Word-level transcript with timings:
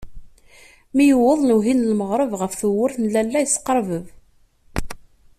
Mi 0.95 1.03
yewweḍ 1.07 1.41
lewhi 1.45 1.73
n 1.75 1.87
lmeɣreb, 1.91 2.31
ɣef 2.41 2.53
tewwurt 2.55 2.95
n 2.99 3.05
lalla 3.13 3.39
yesqerbeb. 3.41 4.05